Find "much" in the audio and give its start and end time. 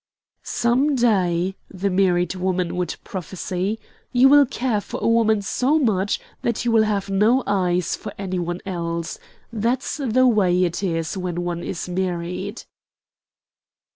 5.77-6.19